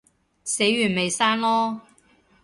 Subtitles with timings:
[0.43, 1.79] 死完咪生囉